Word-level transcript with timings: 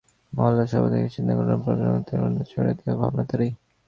মহল্লা 0.33 0.65
সভা 0.71 0.87
করে 0.87 1.13
সিদ্ধান্ত 1.15 1.39
গ্রহণের 1.39 1.61
প্রক্রিয়াকে 1.63 2.05
তৃণমূল 2.07 2.31
পর্যন্ত 2.31 2.49
ছড়িয়ে 2.51 2.75
দেওয়ার 2.77 2.99
ভাবনা 3.01 3.23
তাঁরই। 3.29 3.49